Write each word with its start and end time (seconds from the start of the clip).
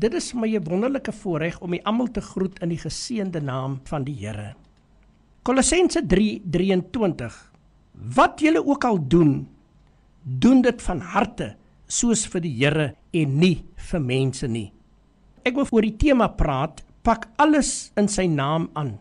Dit 0.00 0.14
is 0.14 0.32
my 0.32 0.48
'n 0.56 0.64
wonderlike 0.64 1.12
voorreg 1.12 1.60
om 1.60 1.72
u 1.72 1.78
almal 1.82 2.08
te 2.10 2.20
groet 2.20 2.58
in 2.64 2.68
die 2.68 2.78
geseënde 2.78 3.40
naam 3.40 3.80
van 3.84 4.04
die 4.04 4.14
Here. 4.14 4.54
Kolossense 5.42 6.00
3:23 6.06 7.52
Wat 8.14 8.40
julle 8.40 8.66
ook 8.66 8.84
al 8.84 9.08
doen, 9.08 9.48
doen 10.22 10.62
dit 10.62 10.82
van 10.82 11.00
harte 11.00 11.56
soos 11.86 12.26
vir 12.26 12.40
die 12.40 12.54
Here 12.64 12.94
en 13.10 13.38
nie 13.38 13.64
vir 13.76 14.00
mense 14.00 14.46
nie. 14.46 14.72
Ek 15.42 15.54
wil 15.54 15.66
oor 15.70 15.82
die 15.82 15.96
tema 15.96 16.28
praat, 16.28 16.82
pak 17.02 17.28
alles 17.36 17.92
in 17.96 18.08
sy 18.08 18.26
naam 18.26 18.70
aan. 18.72 18.98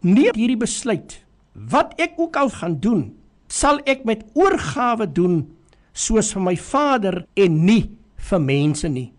Neem 0.00 0.34
hierdie 0.34 0.56
besluit. 0.56 1.24
Wat 1.52 1.94
ek 2.00 2.18
ook 2.18 2.36
al 2.36 2.50
gaan 2.50 2.80
doen, 2.80 3.14
sal 3.48 3.78
ek 3.86 4.04
met 4.04 4.24
oorgawe 4.34 5.06
doen 5.06 5.46
soos 5.92 6.32
vir 6.32 6.42
my 6.42 6.56
Vader 6.56 7.26
en 7.36 7.64
nie 7.64 7.90
vir 8.16 8.40
mense 8.40 8.88
nie. 8.88 9.12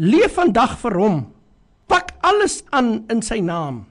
Leef 0.00 0.38
vandag 0.38 0.78
vir 0.80 0.94
hom. 0.96 1.16
Pak 1.84 2.14
alles 2.24 2.62
aan 2.72 3.02
in 3.12 3.20
sy 3.20 3.42
naam. 3.44 3.84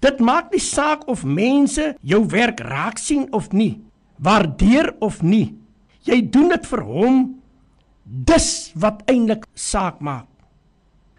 Dit 0.00 0.20
maak 0.24 0.48
nie 0.48 0.62
saak 0.64 1.04
of 1.12 1.26
mense 1.28 1.90
jou 2.00 2.22
werk 2.32 2.62
raak 2.64 2.96
sien 2.96 3.26
of 3.36 3.50
nie, 3.52 3.82
waardeer 4.16 4.94
of 5.04 5.20
nie. 5.20 5.52
Jy 6.08 6.22
doen 6.32 6.48
dit 6.48 6.64
vir 6.70 6.82
hom. 6.88 7.18
Dis 8.04 8.72
wat 8.80 9.04
eintlik 9.12 9.44
saak 9.52 10.00
maak. 10.00 10.24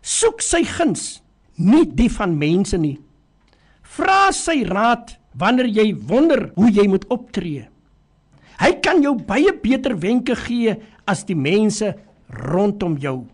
Soek 0.02 0.42
sy 0.42 0.64
guns, 0.66 1.22
nie 1.62 1.86
die 1.86 2.10
van 2.10 2.34
mense 2.42 2.80
nie. 2.82 2.98
Vra 3.86 4.32
sy 4.34 4.64
raad 4.66 5.14
wanneer 5.38 5.70
jy 5.70 5.92
wonder 6.10 6.48
hoe 6.56 6.72
jy 6.74 6.88
moet 6.90 7.06
optree. 7.14 7.68
Hy 8.58 8.72
kan 8.82 9.06
jou 9.06 9.14
baie 9.14 9.54
beter 9.62 9.94
wenke 9.94 10.34
gee 10.42 10.74
as 11.06 11.22
die 11.30 11.38
mense 11.38 11.94
rondom 12.50 12.98
jou. 12.98 13.28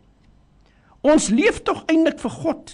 Ons 1.08 1.30
leef 1.32 1.62
tog 1.64 1.86
eintlik 1.88 2.20
vir 2.20 2.34
God. 2.42 2.74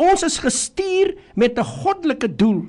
Ons 0.00 0.24
is 0.26 0.40
gestuur 0.42 1.14
met 1.38 1.58
'n 1.58 1.64
goddelike 1.64 2.28
doel. 2.36 2.66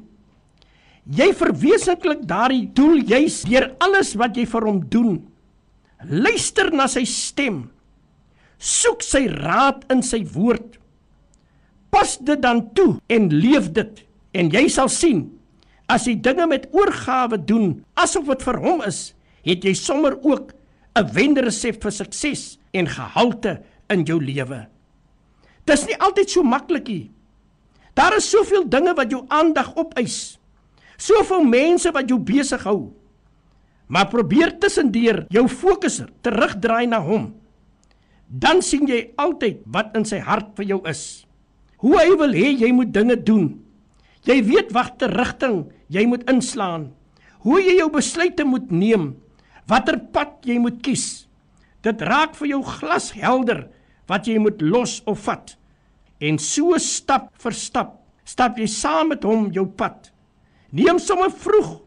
Jy 1.10 1.34
verwesenlik 1.34 2.28
daardie 2.28 2.70
doel 2.74 3.02
juis 3.02 3.44
deur 3.44 3.76
alles 3.80 4.16
wat 4.16 4.38
jy 4.38 4.46
vir 4.46 4.66
hom 4.66 4.80
doen. 4.90 5.28
Luister 6.04 6.72
na 6.74 6.88
sy 6.88 7.06
stem. 7.06 7.70
Soek 8.58 9.02
sy 9.02 9.28
raad 9.28 9.86
in 9.90 10.02
sy 10.02 10.24
woord. 10.24 10.78
Pas 11.90 12.18
dit 12.18 12.42
dan 12.42 12.74
toe 12.74 13.00
en 13.08 13.30
leef 13.30 13.72
dit 13.72 14.06
en 14.34 14.50
jy 14.50 14.68
sal 14.68 14.90
sien 14.90 15.32
as 15.88 16.08
jy 16.08 16.16
dinge 16.16 16.48
met 16.48 16.68
oorgawe 16.74 17.38
doen 17.38 17.86
asof 17.94 18.26
dit 18.26 18.42
vir 18.42 18.58
hom 18.58 18.82
is, 18.82 19.14
het 19.46 19.64
jy 19.64 19.74
sommer 19.74 20.18
ook 20.24 20.54
'n 20.96 21.12
wenderesep 21.14 21.84
vir 21.84 21.92
sukses 21.92 22.58
en 22.74 22.88
gehalte 22.88 23.62
in 23.90 24.04
jou 24.04 24.20
lewe. 24.20 24.75
Dis 25.66 25.86
nie 25.90 25.98
altyd 25.98 26.30
so 26.30 26.46
maklik 26.46 26.90
nie. 26.90 27.06
Daar 27.96 28.18
is 28.18 28.28
soveel 28.30 28.68
dinge 28.70 28.94
wat 28.98 29.12
jou 29.12 29.24
aandag 29.34 29.72
opeis. 29.80 30.38
Soveel 30.98 31.46
mense 31.48 31.92
wat 31.96 32.10
jou 32.12 32.20
besig 32.20 32.64
hou. 32.68 32.92
Maar 33.88 34.10
probeer 34.12 34.56
tussendeur 34.60 35.26
jou 35.34 35.46
fokus 35.50 36.02
terugdraai 36.26 36.88
na 36.90 37.00
hom. 37.02 37.32
Dan 38.28 38.62
sien 38.66 38.88
jy 38.90 39.14
altyd 39.22 39.62
wat 39.70 39.96
in 39.98 40.06
sy 40.08 40.20
hart 40.26 40.56
vir 40.58 40.74
jou 40.74 40.82
is. 40.90 41.26
Hoe 41.82 41.98
hy 42.00 42.16
wil 42.18 42.34
hê 42.34 42.52
jy 42.58 42.72
moet 42.74 42.94
dinge 42.94 43.18
doen. 43.22 43.54
Jy 44.26 44.42
weet 44.48 44.74
watter 44.74 45.12
rigting 45.14 45.68
jy 45.94 46.06
moet 46.10 46.26
inslaan. 46.30 46.90
Hoe 47.46 47.62
jy 47.62 47.78
jou 47.78 47.92
besluite 47.94 48.46
moet 48.48 48.72
neem. 48.74 49.14
Watter 49.70 50.00
pad 50.14 50.42
jy 50.46 50.58
moet 50.62 50.82
kies. 50.86 51.28
Dit 51.86 52.02
raak 52.02 52.34
vir 52.40 52.56
jou 52.56 52.62
glashelder 52.66 53.68
wat 54.10 54.28
jy 54.30 54.38
moet 54.42 54.62
los 54.62 55.00
of 55.10 55.26
vat. 55.26 55.56
En 56.24 56.38
so 56.42 56.78
stap 56.82 57.32
vir 57.42 57.56
stap, 57.58 57.96
stap 58.26 58.60
jy 58.60 58.68
saam 58.72 59.12
met 59.14 59.26
hom 59.28 59.50
jou 59.54 59.66
pad. 59.68 60.12
Neem 60.76 61.00
sommer 61.00 61.32
vroeg 61.32 61.78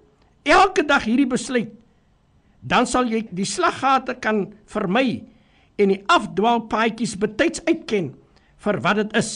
elke 0.49 0.85
dag 0.87 1.05
hierdie 1.09 1.29
besluit. 1.29 1.73
Dan 2.61 2.89
sal 2.91 3.09
jy 3.11 3.23
die 3.31 3.47
slaggate 3.47 4.17
kan 4.23 4.49
vermy 4.71 5.23
en 5.79 5.93
die 5.95 6.03
afdwaalpaadjies 6.11 7.15
betyds 7.23 7.63
uitken 7.69 8.13
vir 8.65 8.81
wat 8.83 8.99
dit 9.03 9.17
is. 9.21 9.33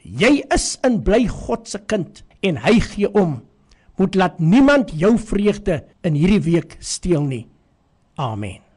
Jy 0.00 0.40
is 0.54 0.72
in 0.86 1.00
bly 1.04 1.26
God 1.28 1.68
se 1.68 1.82
kind 1.90 2.22
en 2.46 2.62
hy 2.64 2.78
gee 2.92 3.10
om. 3.10 3.40
Moet 4.00 4.16
laat 4.16 4.40
niemand 4.40 4.94
jou 4.96 5.16
vreugde 5.20 5.82
in 6.06 6.16
hierdie 6.16 6.40
week 6.46 6.78
steel 6.80 7.26
nie. 7.26 7.44
Amen. 8.16 8.69